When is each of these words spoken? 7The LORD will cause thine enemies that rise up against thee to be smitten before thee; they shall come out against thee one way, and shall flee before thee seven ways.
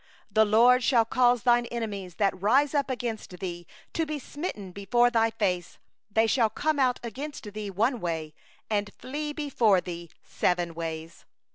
7The 0.33 0.49
LORD 0.49 0.83
will 0.91 1.05
cause 1.05 1.43
thine 1.43 1.67
enemies 1.67 2.15
that 2.15 2.41
rise 2.41 2.73
up 2.73 2.89
against 2.89 3.37
thee 3.37 3.67
to 3.93 4.03
be 4.07 4.17
smitten 4.17 4.71
before 4.71 5.11
thee; 5.11 5.63
they 6.09 6.25
shall 6.25 6.49
come 6.49 6.79
out 6.79 6.99
against 7.03 7.53
thee 7.53 7.69
one 7.69 7.99
way, 7.99 8.33
and 8.67 8.89
shall 8.89 8.97
flee 8.97 9.31
before 9.31 9.79
thee 9.79 10.09
seven 10.23 10.73
ways. 10.73 11.25